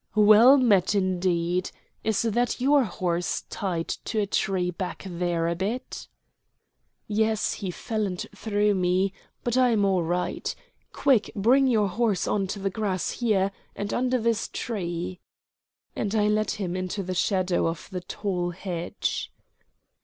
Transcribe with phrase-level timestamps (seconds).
[0.15, 1.69] "Well met, indeed.
[2.03, 6.07] Is that your horse tied to a tree back there a bit?"
[7.07, 10.55] "Yes, he fell and threw me; but I am all right.
[10.91, 15.19] Quick, bring your horse on to the grass here, and under this tree,"
[15.95, 19.31] and I led him into the shadow of the tall hedge.